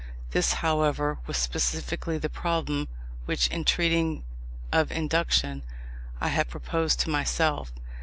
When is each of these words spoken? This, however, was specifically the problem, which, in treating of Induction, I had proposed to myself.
This, 0.31 0.53
however, 0.65 1.19
was 1.27 1.37
specifically 1.37 2.17
the 2.17 2.27
problem, 2.27 2.87
which, 3.25 3.45
in 3.49 3.63
treating 3.63 4.23
of 4.71 4.91
Induction, 4.91 5.61
I 6.19 6.29
had 6.29 6.49
proposed 6.49 6.99
to 7.01 7.11
myself. 7.11 7.71